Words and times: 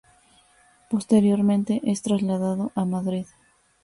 Posteriormente 0.89 1.79
es 1.83 2.01
trasladado 2.01 2.71
a 2.73 2.85
Madrid. 2.85 3.27